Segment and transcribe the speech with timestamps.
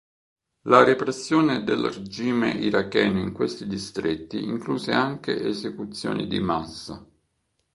[0.63, 7.05] La repressione del regime iracheno in questi distretti incluse anche esecuzioni di massa.